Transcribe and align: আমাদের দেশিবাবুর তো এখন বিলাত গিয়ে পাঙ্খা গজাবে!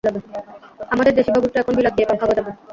আমাদের 0.91 1.13
দেশিবাবুর 1.15 1.51
তো 1.53 1.57
এখন 1.59 1.73
বিলাত 1.77 1.93
গিয়ে 1.95 2.09
পাঙ্খা 2.09 2.25
গজাবে! 2.29 2.51